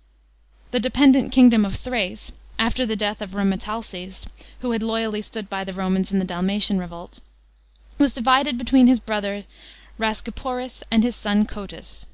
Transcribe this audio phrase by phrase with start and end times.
[0.68, 0.70] §19.
[0.70, 4.26] The dependent kingdom of Thrace, after the death of Rhcemetalces,
[4.60, 7.20] who had loyally stood by the Romans in the Dalmatian revolt,
[7.98, 9.44] was divided between his brother
[9.98, 12.06] Rhascuporis and his son Cotys.